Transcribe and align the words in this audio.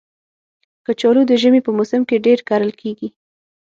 کچالو 0.85 1.21
د 1.27 1.31
ژمي 1.41 1.61
په 1.63 1.71
موسم 1.77 2.01
کې 2.09 2.23
ډېر 2.25 2.39
کرل 2.49 2.71
کېږي 2.81 3.07